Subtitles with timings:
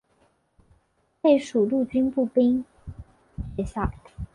[1.21, 2.65] 配属陆军步兵
[3.55, 3.87] 学校。